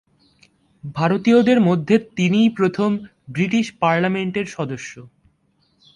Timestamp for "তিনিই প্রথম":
2.15-2.89